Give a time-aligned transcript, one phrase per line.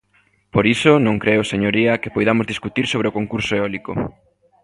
[0.53, 3.91] Por iso, non creo, señoría, que poidamos discutir sobre o concurso eólico.